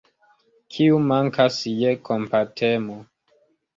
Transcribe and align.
Kiu 0.77 0.95
mankas 1.11 1.59
je 1.83 1.93
kompatemo? 2.09 2.99